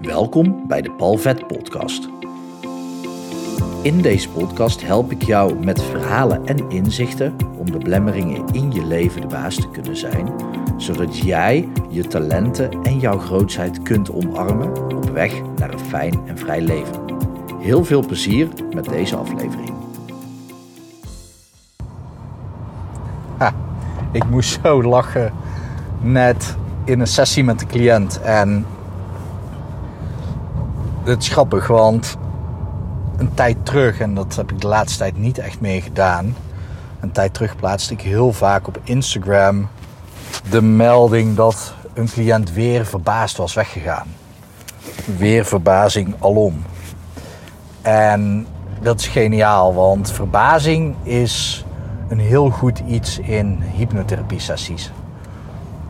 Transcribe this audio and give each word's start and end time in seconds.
Welkom 0.00 0.66
bij 0.66 0.82
de 0.82 0.90
Palvet 0.90 1.46
Podcast. 1.46 2.08
In 3.82 4.02
deze 4.02 4.28
podcast 4.28 4.82
help 4.82 5.10
ik 5.10 5.22
jou 5.22 5.64
met 5.64 5.82
verhalen 5.82 6.46
en 6.46 6.70
inzichten 6.70 7.36
om 7.58 7.70
de 7.70 7.78
blemmeringen 7.78 8.46
in 8.52 8.72
je 8.72 8.84
leven 8.84 9.20
de 9.20 9.26
baas 9.26 9.54
te 9.54 9.70
kunnen 9.70 9.96
zijn, 9.96 10.32
zodat 10.76 11.18
jij 11.18 11.68
je 11.88 12.06
talenten 12.06 12.82
en 12.82 12.98
jouw 12.98 13.18
grootheid 13.18 13.82
kunt 13.82 14.12
omarmen 14.12 14.96
op 14.96 15.10
weg 15.10 15.42
naar 15.56 15.72
een 15.72 15.78
fijn 15.78 16.20
en 16.26 16.38
vrij 16.38 16.60
leven. 16.60 17.04
Heel 17.58 17.84
veel 17.84 18.06
plezier 18.06 18.48
met 18.74 18.84
deze 18.84 19.16
aflevering. 19.16 19.72
Ha, 23.36 23.54
ik 24.12 24.24
moest 24.24 24.60
zo 24.62 24.82
lachen 24.82 25.32
net 26.00 26.56
in 26.84 27.00
een 27.00 27.06
sessie 27.06 27.44
met 27.44 27.58
de 27.58 27.66
cliënt 27.66 28.20
en 28.20 28.66
het 31.04 31.22
is 31.22 31.28
grappig, 31.28 31.66
want 31.66 32.16
een 33.16 33.34
tijd 33.34 33.56
terug, 33.62 34.00
en 34.00 34.14
dat 34.14 34.36
heb 34.36 34.52
ik 34.52 34.60
de 34.60 34.66
laatste 34.66 34.98
tijd 34.98 35.18
niet 35.18 35.38
echt 35.38 35.60
meer 35.60 35.82
gedaan. 35.82 36.36
Een 37.00 37.12
tijd 37.12 37.34
terug 37.34 37.56
plaatste 37.56 37.92
ik 37.92 38.00
heel 38.00 38.32
vaak 38.32 38.66
op 38.66 38.78
Instagram 38.84 39.68
de 40.50 40.62
melding 40.62 41.36
dat 41.36 41.74
een 41.94 42.08
cliënt 42.08 42.52
weer 42.52 42.86
verbaasd 42.86 43.36
was 43.36 43.54
weggegaan. 43.54 44.06
Weer 45.16 45.44
verbazing 45.44 46.14
alom. 46.18 46.62
En 47.82 48.46
dat 48.80 49.00
is 49.00 49.06
geniaal, 49.06 49.74
want 49.74 50.12
verbazing 50.12 50.94
is 51.02 51.64
een 52.08 52.18
heel 52.18 52.50
goed 52.50 52.82
iets 52.86 53.18
in 53.18 53.62
hypnotherapie 53.76 54.40
sessies. 54.40 54.90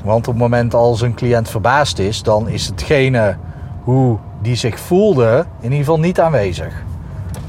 Want 0.05 0.29
op 0.29 0.35
het 0.35 0.43
moment 0.43 0.75
als 0.75 1.01
een 1.01 1.15
cliënt 1.15 1.49
verbaasd 1.49 1.99
is, 1.99 2.23
dan 2.23 2.49
is 2.49 2.67
hetgene 2.67 3.37
hoe 3.85 4.19
die 4.43 4.55
zich 4.55 4.81
voelde 4.81 5.47
in 5.57 5.63
ieder 5.63 5.79
geval 5.79 5.99
niet 5.99 6.21
aanwezig. 6.21 6.83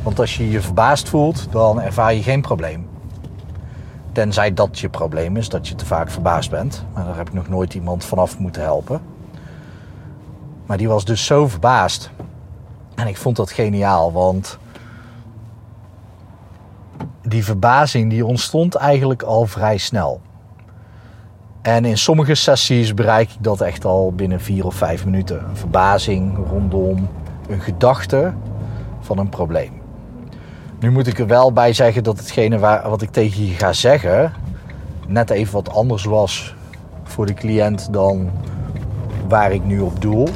Want 0.04 0.20
als 0.20 0.38
je 0.38 0.50
je 0.50 0.62
verbaasd 0.62 1.10
voelt, 1.10 1.48
dan 1.52 1.82
ervaar 1.82 2.14
je 2.14 2.24
geen 2.24 2.42
probleem. 2.42 2.88
Tenzij 4.12 4.54
dat 4.54 4.80
je 4.80 4.90
probleem 4.90 5.38
is, 5.38 5.50
dat 5.50 5.68
je 5.68 5.76
te 5.76 5.86
vaak 5.86 6.12
verbaasd 6.12 6.50
bent. 6.50 6.86
Maar 6.94 7.06
daar 7.06 7.18
heb 7.18 7.28
ik 7.28 7.34
nog 7.34 7.50
nooit 7.50 7.74
iemand 7.74 8.06
vanaf 8.06 8.40
moeten 8.40 8.62
helpen. 8.62 9.02
Maar 10.66 10.78
die 10.78 10.88
was 10.88 11.06
dus 11.06 11.26
zo 11.26 11.48
verbaasd. 11.48 12.10
En 12.96 13.08
ik 13.08 13.18
vond 13.18 13.36
dat 13.36 13.52
geniaal, 13.52 14.12
want 14.12 14.58
die 17.22 17.44
verbazing 17.44 18.10
die 18.10 18.26
ontstond 18.26 18.76
eigenlijk 18.76 19.22
al 19.22 19.46
vrij 19.46 19.78
snel. 19.78 20.22
En 21.62 21.86
in 21.86 21.98
sommige 21.98 22.36
sessies 22.36 22.94
bereik 22.94 23.30
ik 23.30 23.44
dat 23.44 23.62
echt 23.62 23.86
al 23.86 24.14
binnen 24.16 24.42
vier 24.42 24.66
of 24.66 24.76
vijf 24.76 25.06
minuten. 25.06 25.44
Een 25.50 25.58
verbazing 25.58 26.38
rondom 26.50 27.08
een 27.48 27.62
gedachte 27.62 28.34
van 29.00 29.18
een 29.18 29.30
probleem. 29.30 29.72
Nu 30.80 30.92
moet 30.92 31.08
ik 31.08 31.20
er 31.20 31.28
wel 31.28 31.54
bij 31.54 31.74
zeggen 31.74 32.04
dat 32.04 32.18
hetgene 32.18 32.60
waar, 32.60 32.90
wat 32.90 33.02
ik 33.02 33.12
tegen 33.12 33.46
je 33.46 33.54
ga 33.54 33.74
zeggen 33.74 34.34
net 35.08 35.30
even 35.30 35.54
wat 35.54 35.70
anders 35.70 36.04
was 36.04 36.56
voor 37.04 37.26
de 37.26 37.34
cliënt 37.34 37.94
dan 37.94 38.32
waar 39.28 39.52
ik 39.52 39.66
nu 39.66 39.80
op 39.80 40.02
doel. 40.02 40.30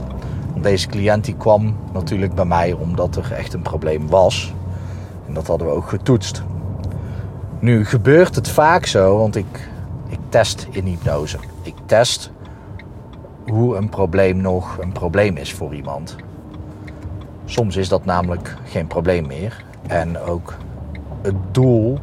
Want 0.51 0.63
deze 0.63 0.87
cliënt 0.87 1.25
die 1.25 1.35
kwam 1.35 1.75
natuurlijk 1.93 2.35
bij 2.35 2.45
mij 2.45 2.71
omdat 2.71 3.15
er 3.15 3.31
echt 3.31 3.53
een 3.53 3.61
probleem 3.61 4.09
was. 4.09 4.53
En 5.27 5.33
dat 5.33 5.47
hadden 5.47 5.67
we 5.67 5.73
ook 5.73 5.89
getoetst. 5.89 6.43
Nu 7.59 7.85
gebeurt 7.85 8.35
het 8.35 8.49
vaak 8.49 8.85
zo, 8.85 9.17
want 9.17 9.35
ik 9.35 9.69
test 10.29 10.67
in 10.71 10.85
hypnose. 10.85 11.37
Ik 11.61 11.75
test 11.85 12.31
hoe 13.47 13.75
een 13.75 13.89
probleem 13.89 14.37
nog 14.37 14.77
een 14.77 14.91
probleem 14.91 15.37
is 15.37 15.53
voor 15.53 15.75
iemand. 15.75 16.15
Soms 17.45 17.75
is 17.75 17.89
dat 17.89 18.05
namelijk 18.05 18.55
geen 18.63 18.87
probleem 18.87 19.27
meer. 19.27 19.63
En 19.87 20.19
ook 20.19 20.57
het 21.21 21.35
doel 21.51 21.99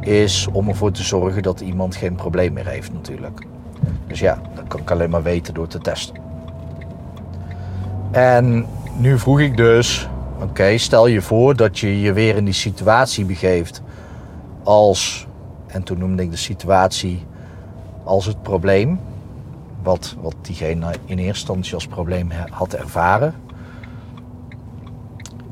is 0.00 0.48
om 0.52 0.68
ervoor 0.68 0.90
te 0.90 1.02
zorgen 1.02 1.42
dat 1.42 1.60
iemand 1.60 1.96
geen 1.96 2.14
probleem 2.14 2.52
meer 2.52 2.66
heeft 2.66 2.92
natuurlijk. 2.92 3.46
Dus 4.06 4.18
ja, 4.18 4.40
dat 4.54 4.64
kan 4.68 4.80
ik 4.80 4.90
alleen 4.90 5.10
maar 5.10 5.22
weten 5.22 5.54
door 5.54 5.66
te 5.66 5.78
testen. 5.78 6.16
En 8.10 8.66
nu 8.96 9.18
vroeg 9.18 9.40
ik 9.40 9.56
dus, 9.56 10.08
oké, 10.42 10.78
stel 10.78 11.06
je 11.06 11.22
voor 11.22 11.56
dat 11.56 11.78
je 11.78 12.00
je 12.00 12.12
weer 12.12 12.36
in 12.36 12.44
die 12.44 12.54
situatie 12.54 13.24
begeeft 13.24 13.82
als 14.62 15.27
en 15.68 15.82
toen 15.82 15.98
noemde 15.98 16.22
ik 16.22 16.30
de 16.30 16.36
situatie 16.36 17.26
als 18.04 18.26
het 18.26 18.42
probleem. 18.42 19.00
Wat, 19.82 20.16
wat 20.20 20.34
diegene 20.40 20.86
in 21.04 21.18
eerste 21.18 21.26
instantie 21.26 21.74
als 21.74 21.86
probleem 21.86 22.30
had 22.50 22.74
ervaren. 22.74 23.34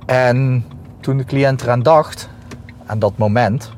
En 0.07 0.65
toen 1.01 1.17
de 1.17 1.25
cliënt 1.25 1.63
eraan 1.63 1.83
dacht, 1.83 2.29
aan 2.87 2.99
dat 2.99 3.17
moment, 3.17 3.73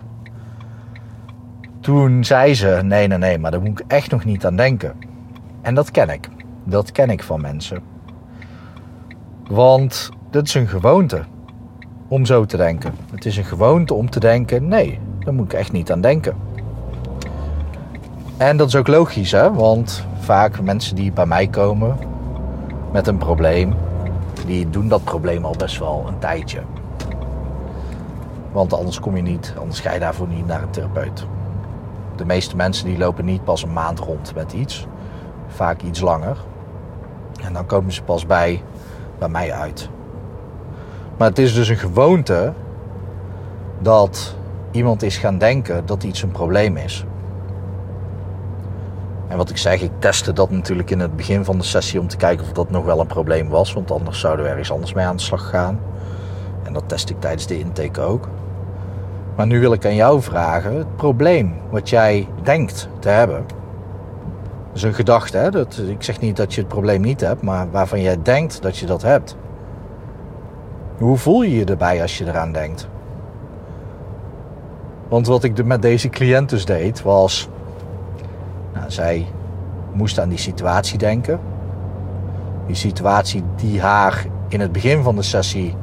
toen 1.80 2.24
zei 2.24 2.54
ze: 2.54 2.80
Nee, 2.84 3.06
nee, 3.06 3.18
nee, 3.18 3.38
maar 3.38 3.50
daar 3.50 3.60
moet 3.60 3.80
ik 3.80 3.84
echt 3.86 4.10
nog 4.10 4.24
niet 4.24 4.46
aan 4.46 4.56
denken. 4.56 4.94
En 5.60 5.74
dat 5.74 5.90
ken 5.90 6.08
ik. 6.08 6.28
Dat 6.64 6.92
ken 6.92 7.10
ik 7.10 7.22
van 7.22 7.40
mensen. 7.40 7.82
Want 9.48 10.10
dat 10.30 10.46
is 10.46 10.54
een 10.54 10.68
gewoonte 10.68 11.22
om 12.08 12.24
zo 12.24 12.44
te 12.44 12.56
denken. 12.56 12.94
Het 13.10 13.26
is 13.26 13.36
een 13.36 13.44
gewoonte 13.44 13.94
om 13.94 14.10
te 14.10 14.20
denken: 14.20 14.68
nee, 14.68 14.98
daar 15.28 15.36
moet 15.36 15.52
ik 15.52 15.58
echt 15.58 15.72
niet 15.72 15.92
aan 15.92 16.00
denken. 16.00 16.36
En 18.36 18.56
dat 18.56 18.68
is 18.68 18.76
ook 18.76 18.86
logisch, 18.86 19.32
hè? 19.32 19.52
want 19.52 20.04
vaak 20.18 20.60
mensen 20.60 20.96
die 20.96 21.12
bij 21.12 21.26
mij 21.26 21.46
komen 21.46 21.98
met 22.92 23.06
een 23.06 23.18
probleem, 23.18 23.74
die 24.46 24.70
doen 24.70 24.88
dat 24.88 25.04
probleem 25.04 25.44
al 25.44 25.54
best 25.58 25.78
wel 25.78 26.04
een 26.08 26.18
tijdje. 26.18 26.60
Want 28.52 28.72
anders 28.72 29.00
kom 29.00 29.16
je 29.16 29.22
niet, 29.22 29.54
anders 29.58 29.80
ga 29.80 29.92
je 29.92 29.98
daarvoor 29.98 30.28
niet 30.28 30.46
naar 30.46 30.62
een 30.62 30.70
therapeut. 30.70 31.26
De 32.16 32.24
meeste 32.24 32.56
mensen 32.56 32.86
die 32.86 32.98
lopen 32.98 33.24
niet 33.24 33.44
pas 33.44 33.62
een 33.62 33.72
maand 33.72 33.98
rond 33.98 34.34
met 34.34 34.52
iets, 34.52 34.86
vaak 35.48 35.82
iets 35.82 36.00
langer. 36.00 36.36
En 37.42 37.52
dan 37.52 37.66
komen 37.66 37.92
ze 37.92 38.02
pas 38.02 38.26
bij, 38.26 38.62
bij 39.18 39.28
mij 39.28 39.52
uit. 39.52 39.88
Maar 41.16 41.28
het 41.28 41.38
is 41.38 41.54
dus 41.54 41.68
een 41.68 41.76
gewoonte 41.76 42.52
dat 43.78 44.36
iemand 44.70 45.02
is 45.02 45.16
gaan 45.16 45.38
denken 45.38 45.86
dat 45.86 46.02
iets 46.04 46.22
een 46.22 46.30
probleem 46.30 46.76
is. 46.76 47.04
En 49.28 49.36
wat 49.36 49.50
ik 49.50 49.56
zeg, 49.56 49.82
ik 49.82 49.90
testte 49.98 50.32
dat 50.32 50.50
natuurlijk 50.50 50.90
in 50.90 51.00
het 51.00 51.16
begin 51.16 51.44
van 51.44 51.58
de 51.58 51.64
sessie 51.64 52.00
om 52.00 52.08
te 52.08 52.16
kijken 52.16 52.44
of 52.44 52.52
dat 52.52 52.70
nog 52.70 52.84
wel 52.84 53.00
een 53.00 53.06
probleem 53.06 53.48
was. 53.48 53.72
Want 53.72 53.90
anders 53.90 54.20
zouden 54.20 54.44
we 54.44 54.50
ergens 54.50 54.72
anders 54.72 54.92
mee 54.92 55.04
aan 55.04 55.16
de 55.16 55.22
slag 55.22 55.48
gaan. 55.48 55.80
En 56.62 56.72
dat 56.72 56.84
test 56.86 57.10
ik 57.10 57.20
tijdens 57.20 57.46
de 57.46 57.58
intake 57.58 58.00
ook. 58.00 58.28
Maar 59.36 59.46
nu 59.46 59.60
wil 59.60 59.72
ik 59.72 59.84
aan 59.84 59.94
jou 59.94 60.22
vragen: 60.22 60.76
het 60.76 60.96
probleem 60.96 61.54
wat 61.70 61.88
jij 61.88 62.28
denkt 62.42 62.88
te 62.98 63.08
hebben. 63.08 63.44
Dat 64.66 64.76
is 64.76 64.82
een 64.82 64.94
gedachte, 64.94 65.36
hè? 65.36 65.50
Dat, 65.50 65.82
ik 65.86 66.02
zeg 66.02 66.20
niet 66.20 66.36
dat 66.36 66.54
je 66.54 66.60
het 66.60 66.68
probleem 66.68 67.00
niet 67.00 67.20
hebt, 67.20 67.42
maar 67.42 67.70
waarvan 67.70 68.00
jij 68.00 68.22
denkt 68.22 68.62
dat 68.62 68.76
je 68.76 68.86
dat 68.86 69.02
hebt. 69.02 69.36
Hoe 70.98 71.16
voel 71.16 71.42
je 71.42 71.54
je 71.54 71.64
erbij 71.64 72.02
als 72.02 72.18
je 72.18 72.26
eraan 72.26 72.52
denkt? 72.52 72.88
Want 75.08 75.26
wat 75.26 75.44
ik 75.44 75.64
met 75.64 75.82
deze 75.82 76.08
cliënt 76.08 76.48
dus 76.48 76.64
deed, 76.64 77.02
was. 77.02 77.48
Nou, 78.74 78.90
zij 78.90 79.26
moest 79.92 80.20
aan 80.20 80.28
die 80.28 80.38
situatie 80.38 80.98
denken. 80.98 81.40
Die 82.66 82.76
situatie 82.76 83.42
die 83.56 83.80
haar 83.80 84.26
in 84.48 84.60
het 84.60 84.72
begin 84.72 85.02
van 85.02 85.16
de 85.16 85.22
sessie 85.22 85.74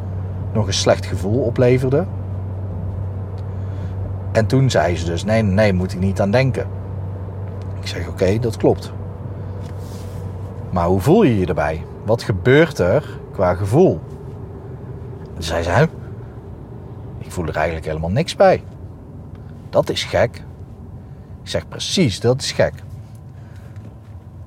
nog 0.54 0.68
een 0.68 0.74
slecht 0.74 1.06
gevoel 1.06 1.42
opleverde. 1.42 2.06
En 4.32 4.46
toen 4.46 4.70
zei 4.70 4.98
ze 4.98 5.06
dus: 5.06 5.24
nee, 5.24 5.42
nee, 5.42 5.74
moet 5.74 5.94
ik 5.94 6.00
niet 6.00 6.22
aan 6.22 6.32
denken. 6.32 6.68
Ik 7.80 7.88
zeg: 7.88 8.08
oké, 8.08 8.40
dat 8.40 8.58
klopt. 8.58 8.92
Maar 10.70 10.88
hoe 10.88 11.00
voel 11.00 11.24
je 11.24 11.40
je 11.40 11.46
erbij? 11.46 11.84
Wat 12.04 12.24
gebeurt 12.24 12.80
er 12.80 13.20
qua 13.32 13.54
gevoel? 13.54 14.00
En 15.36 15.44
zei 15.44 15.64
ze: 15.64 15.88
ik 17.18 17.32
voel 17.32 17.46
er 17.48 17.56
eigenlijk 17.56 17.86
helemaal 17.86 18.10
niks 18.10 18.36
bij. 18.36 18.64
Dat 19.76 19.90
is 19.90 20.04
gek. 20.04 20.36
Ik 21.44 21.50
zeg 21.50 21.68
precies, 21.68 22.20
dat 22.20 22.42
is 22.42 22.52
gek. 22.52 22.74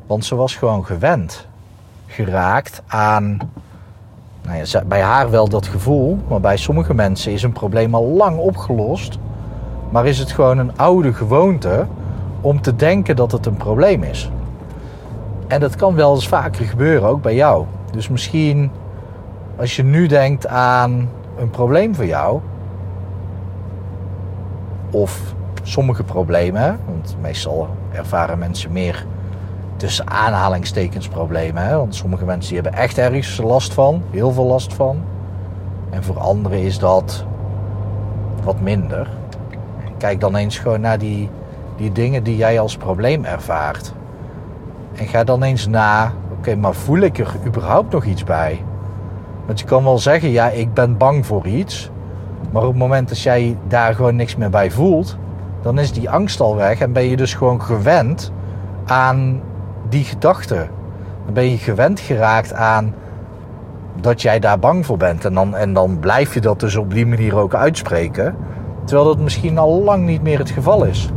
Want 0.07 0.25
ze 0.25 0.35
was 0.35 0.57
gewoon 0.57 0.87
gewend 0.87 1.47
geraakt 2.07 2.83
aan. 2.87 3.39
Nou 4.43 4.65
ja, 4.65 4.85
bij 4.85 5.01
haar 5.01 5.31
wel 5.31 5.49
dat 5.49 5.67
gevoel, 5.67 6.19
maar 6.29 6.41
bij 6.41 6.57
sommige 6.57 6.95
mensen 6.95 7.33
is 7.33 7.43
een 7.43 7.53
probleem 7.53 7.95
al 7.95 8.05
lang 8.05 8.39
opgelost. 8.39 9.19
Maar 9.91 10.07
is 10.07 10.19
het 10.19 10.33
gewoon 10.33 10.59
een 10.59 10.77
oude 10.77 11.13
gewoonte 11.13 11.87
om 12.41 12.61
te 12.61 12.77
denken 12.77 13.17
dat 13.17 13.33
het 13.33 13.47
een 13.47 13.57
probleem 13.57 14.03
is. 14.03 14.31
En 15.49 15.61
dat 15.61 15.77
kan 15.77 15.95
wel 15.95 16.15
eens 16.15 16.29
vaker 16.29 16.65
gebeuren, 16.65 17.09
ook 17.09 17.23
bij 17.23 17.35
jou. 17.35 17.67
Dus 17.91 18.09
misschien 18.09 18.71
als 19.57 19.77
je 19.77 19.85
nu 19.85 20.07
denkt 20.07 20.47
aan 20.47 21.09
een 21.39 21.51
probleem 21.51 21.95
voor 21.95 22.07
jou, 22.07 22.41
of 24.91 25.35
sommige 25.63 26.03
problemen, 26.03 26.79
want 26.87 27.17
meestal 27.21 27.69
ervaren 27.93 28.39
mensen 28.39 28.73
meer 28.73 29.07
tussen 29.77 30.11
aanhalingstekens 30.11 31.09
problemen. 31.09 31.63
Hè? 31.63 31.77
Want 31.77 31.95
sommige 31.95 32.25
mensen 32.25 32.53
die 32.53 32.63
hebben 32.63 32.81
echt 32.81 32.99
ergens 32.99 33.37
last 33.37 33.75
van, 33.75 34.03
heel 34.11 34.33
veel 34.33 34.47
last 34.47 34.75
van. 34.75 35.01
En 35.91 36.05
voor 36.05 36.19
anderen 36.19 36.59
is 36.59 36.79
dat 36.79 37.25
wat 38.45 38.61
minder. 38.61 39.09
Kijk 39.99 40.21
dan 40.21 40.37
eens 40.37 40.59
gewoon 40.59 40.81
naar 40.81 40.99
die, 40.99 41.31
die 41.77 41.93
dingen 41.93 42.23
die 42.23 42.37
jij 42.37 42.61
als 42.61 42.77
probleem 42.77 43.25
ervaart. 43.25 43.93
En 44.95 45.07
ga 45.07 45.25
dan 45.25 45.43
eens 45.43 45.67
na, 45.67 46.13
oké, 46.39 46.57
maar 46.57 46.75
voel 46.75 46.99
ik 46.99 47.19
er 47.19 47.35
überhaupt 47.47 47.93
nog 47.93 48.05
iets 48.05 48.25
bij? 48.25 48.65
Want 49.47 49.61
je 49.61 49.67
kan 49.67 49.85
wel 49.85 49.99
zeggen, 49.99 50.31
ja, 50.31 50.49
ik 50.49 50.75
ben 50.75 50.97
bang 50.97 51.27
voor 51.27 51.47
iets. 51.47 51.91
Maar 52.51 52.63
op 52.63 52.69
het 52.69 52.79
moment 52.79 53.09
dat 53.09 53.21
jij 53.21 53.57
daar 53.69 53.95
gewoon 53.95 54.17
niks 54.17 54.37
meer 54.37 54.51
bij 54.51 54.71
voelt, 54.71 55.17
dan 55.63 55.79
is 55.79 55.93
die 55.93 56.11
angst 56.11 56.41
al 56.41 56.57
weg 56.57 56.81
en 56.81 56.93
ben 56.93 57.05
je 57.05 57.17
dus 57.17 57.35
gewoon 57.35 57.63
gewend 57.63 58.33
aan 58.87 59.41
die 59.89 60.05
gedachte. 60.05 60.69
Dan 61.25 61.35
ben 61.35 61.51
je 61.51 61.57
gewend 61.57 62.01
geraakt 62.01 62.53
aan 62.53 62.95
dat 64.01 64.23
jij 64.23 64.39
daar 64.39 64.59
bang 64.59 64.87
voor 64.87 64.97
bent. 64.97 65.25
En 65.25 65.35
dan, 65.35 65.57
en 65.57 65.73
dan 65.73 65.99
blijf 65.99 66.35
je 66.35 66.41
dat 66.41 66.61
dus 66.61 66.77
op 66.77 66.95
die 66.95 67.07
manier 67.07 67.37
ook 67.37 67.55
uitspreken. 67.55 68.37
Terwijl 68.85 69.09
dat 69.09 69.19
misschien 69.19 69.59
al 69.59 69.83
lang 69.83 70.07
niet 70.07 70.23
meer 70.23 70.39
het 70.39 70.51
geval 70.51 70.85
is. 70.85 71.11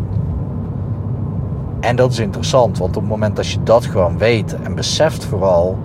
En 1.79 1.95
dat 1.95 2.11
is 2.11 2.19
interessant, 2.19 2.77
want 2.77 2.95
op 2.95 3.01
het 3.01 3.11
moment 3.11 3.35
dat 3.35 3.47
je 3.47 3.63
dat 3.63 3.85
gewoon 3.85 4.17
weet 4.17 4.61
en 4.61 4.75
beseft 4.75 5.25
vooral 5.25 5.77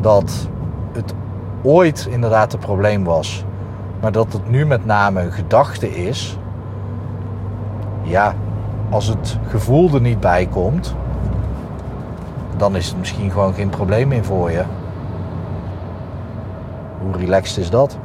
dat 0.00 0.48
het 0.92 1.14
ooit 1.62 2.08
inderdaad 2.10 2.52
een 2.52 2.58
probleem 2.58 3.04
was, 3.04 3.44
maar 4.00 4.12
dat 4.12 4.32
het 4.32 4.50
nu 4.50 4.66
met 4.66 4.84
name 4.84 5.22
een 5.22 5.32
gedachte 5.32 5.94
is, 6.06 6.38
ja, 8.02 8.34
als 8.90 9.06
het 9.06 9.38
gevoel 9.48 9.94
er 9.94 10.00
niet 10.00 10.20
bij 10.20 10.46
komt, 10.46 10.94
dan 12.56 12.76
is 12.76 12.88
het 12.88 12.98
misschien 12.98 13.30
gewoon 13.30 13.54
geen 13.54 13.68
probleem 13.68 14.08
meer 14.08 14.24
voor 14.24 14.50
je. 14.50 14.64
Hoe 17.02 17.16
relaxed 17.16 17.58
is 17.58 17.70
dat? 17.70 17.98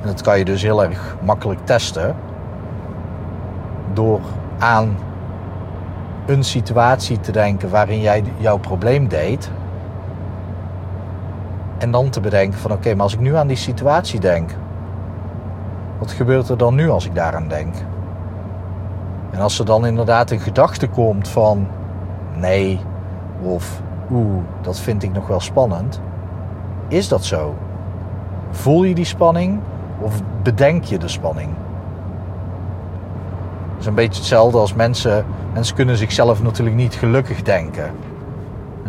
En 0.00 0.06
dat 0.06 0.20
kan 0.20 0.38
je 0.38 0.44
dus 0.44 0.62
heel 0.62 0.84
erg 0.84 1.16
makkelijk 1.22 1.60
testen 1.64 2.16
door 3.92 4.20
aan 4.58 4.96
een 6.26 6.44
situatie 6.44 7.20
te 7.20 7.32
denken 7.32 7.70
waarin 7.70 8.00
jij 8.00 8.24
jouw 8.36 8.58
probleem 8.58 9.08
deed. 9.08 9.50
En 11.80 11.90
dan 11.90 12.10
te 12.10 12.20
bedenken 12.20 12.58
van 12.58 12.72
oké, 12.72 12.94
maar 12.94 13.02
als 13.02 13.14
ik 13.14 13.20
nu 13.20 13.36
aan 13.36 13.46
die 13.46 13.56
situatie 13.56 14.20
denk, 14.20 14.50
wat 15.98 16.10
gebeurt 16.10 16.48
er 16.48 16.56
dan 16.56 16.74
nu 16.74 16.90
als 16.90 17.06
ik 17.06 17.14
daaraan 17.14 17.48
denk? 17.48 17.74
En 19.30 19.40
als 19.40 19.58
er 19.58 19.64
dan 19.64 19.86
inderdaad 19.86 20.30
een 20.30 20.40
gedachte 20.40 20.88
komt 20.88 21.28
van 21.28 21.68
nee 22.36 22.80
of 23.42 23.82
oeh, 24.10 24.42
dat 24.60 24.78
vind 24.78 25.02
ik 25.02 25.12
nog 25.12 25.26
wel 25.26 25.40
spannend. 25.40 26.00
Is 26.88 27.08
dat 27.08 27.24
zo? 27.24 27.54
Voel 28.50 28.84
je 28.84 28.94
die 28.94 29.04
spanning 29.04 29.60
of 30.00 30.22
bedenk 30.42 30.84
je 30.84 30.98
de 30.98 31.08
spanning? 31.08 31.48
Het 33.70 33.80
is 33.80 33.86
een 33.86 33.94
beetje 33.94 34.18
hetzelfde 34.18 34.58
als 34.58 34.74
mensen. 34.74 35.24
Mensen 35.52 35.74
kunnen 35.74 35.96
zichzelf 35.96 36.42
natuurlijk 36.42 36.76
niet 36.76 36.94
gelukkig 36.94 37.42
denken. 37.42 37.90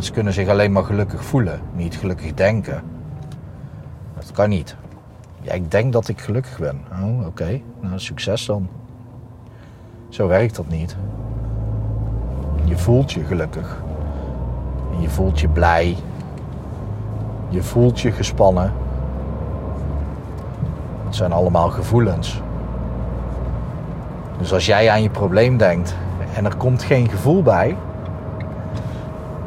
Mensen 0.01 0.19
kunnen 0.19 0.33
zich 0.33 0.47
alleen 0.47 0.71
maar 0.71 0.83
gelukkig 0.83 1.23
voelen, 1.23 1.61
niet 1.73 1.95
gelukkig 1.95 2.33
denken. 2.33 2.83
Dat 4.15 4.31
kan 4.31 4.49
niet. 4.49 4.75
Ja, 5.41 5.53
ik 5.53 5.71
denk 5.71 5.93
dat 5.93 6.07
ik 6.07 6.21
gelukkig 6.21 6.59
ben. 6.59 6.81
Oh, 7.01 7.25
oké. 7.25 7.61
Nou, 7.79 7.99
succes 7.99 8.45
dan. 8.45 8.67
Zo 10.09 10.27
werkt 10.27 10.55
dat 10.55 10.67
niet. 10.67 10.95
Je 12.63 12.77
voelt 12.77 13.11
je 13.11 13.23
gelukkig. 13.23 13.81
Je 14.99 15.09
voelt 15.09 15.39
je 15.39 15.47
blij. 15.47 15.95
Je 17.49 17.63
voelt 17.63 17.99
je 17.99 18.11
gespannen. 18.11 18.73
Het 21.05 21.15
zijn 21.15 21.31
allemaal 21.31 21.69
gevoelens. 21.69 22.41
Dus 24.37 24.53
als 24.53 24.65
jij 24.65 24.89
aan 24.89 25.01
je 25.01 25.09
probleem 25.09 25.57
denkt 25.57 25.95
en 26.35 26.45
er 26.45 26.55
komt 26.55 26.83
geen 26.83 27.09
gevoel 27.09 27.41
bij, 27.41 27.75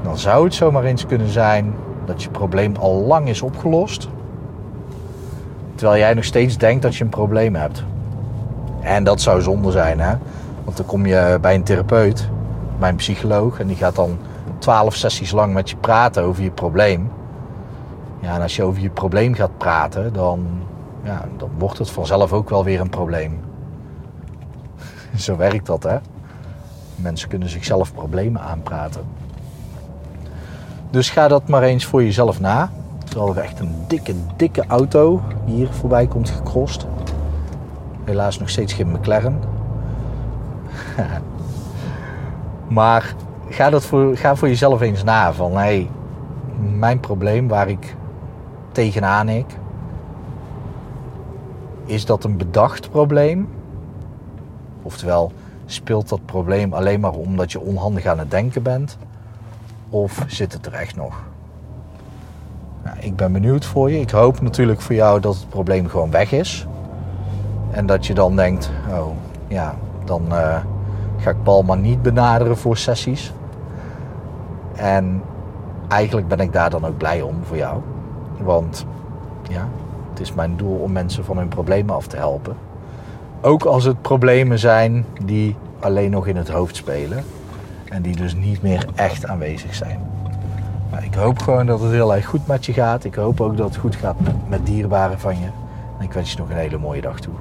dan 0.04 0.18
zou 0.18 0.44
het 0.44 0.54
zomaar 0.54 0.84
eens 0.84 1.06
kunnen 1.06 1.28
zijn 1.28 1.74
dat 2.04 2.22
je 2.22 2.30
probleem 2.30 2.76
al 2.76 2.94
lang 2.94 3.28
is 3.28 3.42
opgelost. 3.42 4.08
Terwijl 5.74 5.98
jij 5.98 6.14
nog 6.14 6.24
steeds 6.24 6.58
denkt 6.58 6.82
dat 6.82 6.96
je 6.96 7.04
een 7.04 7.10
probleem 7.10 7.54
hebt. 7.54 7.84
En 8.80 9.04
dat 9.04 9.20
zou 9.20 9.42
zonde 9.42 9.70
zijn, 9.70 10.00
hè? 10.00 10.14
Want 10.64 10.76
dan 10.76 10.86
kom 10.86 11.06
je 11.06 11.38
bij 11.40 11.54
een 11.54 11.62
therapeut, 11.62 12.28
bij 12.78 12.88
een 12.88 12.96
psycholoog, 12.96 13.60
en 13.60 13.66
die 13.66 13.76
gaat 13.76 13.94
dan 13.94 14.18
twaalf 14.58 14.94
sessies 14.94 15.32
lang 15.32 15.54
met 15.54 15.70
je 15.70 15.76
praten 15.76 16.22
over 16.22 16.42
je 16.42 16.50
probleem. 16.50 17.10
Ja, 18.20 18.34
en 18.34 18.42
als 18.42 18.56
je 18.56 18.62
over 18.62 18.82
je 18.82 18.90
probleem 18.90 19.34
gaat 19.34 19.58
praten, 19.58 20.12
dan, 20.12 20.46
ja, 21.02 21.24
dan 21.36 21.50
wordt 21.58 21.78
het 21.78 21.90
vanzelf 21.90 22.32
ook 22.32 22.50
wel 22.50 22.64
weer 22.64 22.80
een 22.80 22.90
probleem. 22.90 23.40
Zo 25.16 25.36
werkt 25.36 25.66
dat, 25.66 25.82
hè? 25.82 25.96
Mensen 26.96 27.28
kunnen 27.28 27.48
zichzelf 27.48 27.94
problemen 27.94 28.40
aanpraten. 28.40 29.02
Dus 30.94 31.10
ga 31.10 31.28
dat 31.28 31.48
maar 31.48 31.62
eens 31.62 31.84
voor 31.84 32.02
jezelf 32.02 32.40
na. 32.40 32.70
Terwijl 33.04 33.36
er 33.36 33.42
echt 33.42 33.60
een 33.60 33.74
dikke, 33.88 34.14
dikke 34.36 34.64
auto 34.66 35.22
hier 35.44 35.68
voorbij 35.68 36.06
komt 36.06 36.30
gecrossed. 36.30 36.86
Helaas 38.04 38.38
nog 38.38 38.48
steeds 38.48 38.72
geen 38.72 38.90
McLaren. 38.90 39.40
maar 42.78 43.14
ga, 43.48 43.70
dat 43.70 43.84
voor, 43.84 44.16
ga 44.16 44.36
voor 44.36 44.48
jezelf 44.48 44.80
eens 44.80 45.04
na. 45.04 45.32
Van 45.32 45.50
hé, 45.50 45.58
hey, 45.58 45.90
mijn 46.78 47.00
probleem 47.00 47.48
waar 47.48 47.68
ik 47.68 47.96
tegenaan 48.72 49.28
ik. 49.28 49.46
Is 51.84 52.04
dat 52.04 52.24
een 52.24 52.36
bedacht 52.36 52.90
probleem? 52.90 53.48
Oftewel, 54.82 55.32
speelt 55.66 56.08
dat 56.08 56.26
probleem 56.26 56.72
alleen 56.72 57.00
maar 57.00 57.14
omdat 57.14 57.52
je 57.52 57.60
onhandig 57.60 58.06
aan 58.06 58.18
het 58.18 58.30
denken 58.30 58.62
bent? 58.62 58.98
Of 59.88 60.24
zit 60.26 60.52
het 60.52 60.66
er 60.66 60.72
echt 60.72 60.96
nog? 60.96 61.22
Ik 62.98 63.16
ben 63.16 63.32
benieuwd 63.32 63.64
voor 63.64 63.90
je. 63.90 64.00
Ik 64.00 64.10
hoop 64.10 64.40
natuurlijk 64.40 64.80
voor 64.80 64.94
jou 64.94 65.20
dat 65.20 65.34
het 65.34 65.48
probleem 65.48 65.88
gewoon 65.88 66.10
weg 66.10 66.32
is. 66.32 66.66
En 67.70 67.86
dat 67.86 68.06
je 68.06 68.14
dan 68.14 68.36
denkt, 68.36 68.70
oh 68.90 69.16
ja, 69.48 69.74
dan 70.04 70.22
uh, 70.28 70.56
ga 71.16 71.30
ik 71.30 71.42
Paul 71.42 71.62
maar 71.62 71.78
niet 71.78 72.02
benaderen 72.02 72.56
voor 72.56 72.76
sessies. 72.76 73.32
En 74.74 75.22
eigenlijk 75.88 76.28
ben 76.28 76.40
ik 76.40 76.52
daar 76.52 76.70
dan 76.70 76.86
ook 76.86 76.96
blij 76.96 77.22
om 77.22 77.44
voor 77.44 77.56
jou. 77.56 77.80
Want 78.38 78.86
ja, 79.48 79.68
het 80.10 80.20
is 80.20 80.34
mijn 80.34 80.56
doel 80.56 80.76
om 80.76 80.92
mensen 80.92 81.24
van 81.24 81.36
hun 81.36 81.48
problemen 81.48 81.94
af 81.94 82.06
te 82.06 82.16
helpen. 82.16 82.56
Ook 83.40 83.64
als 83.64 83.84
het 83.84 84.02
problemen 84.02 84.58
zijn 84.58 85.04
die 85.24 85.56
alleen 85.80 86.10
nog 86.10 86.26
in 86.26 86.36
het 86.36 86.48
hoofd 86.48 86.76
spelen. 86.76 87.24
En 87.88 88.02
die 88.02 88.16
dus 88.16 88.34
niet 88.34 88.62
meer 88.62 88.86
echt 88.94 89.26
aanwezig 89.26 89.74
zijn. 89.74 90.00
Maar 90.90 91.04
ik 91.04 91.14
hoop 91.14 91.38
gewoon 91.38 91.66
dat 91.66 91.80
het 91.80 91.90
heel 91.90 92.14
erg 92.14 92.26
goed 92.26 92.46
met 92.46 92.66
je 92.66 92.72
gaat. 92.72 93.04
Ik 93.04 93.14
hoop 93.14 93.40
ook 93.40 93.56
dat 93.56 93.68
het 93.68 93.76
goed 93.76 93.96
gaat 93.96 94.20
met, 94.20 94.48
met 94.48 94.66
dierbaren 94.66 95.20
van 95.20 95.38
je. 95.38 95.46
En 95.98 96.04
ik 96.04 96.12
wens 96.12 96.32
je 96.32 96.38
nog 96.38 96.50
een 96.50 96.56
hele 96.56 96.78
mooie 96.78 97.00
dag 97.00 97.20
toe. 97.20 97.34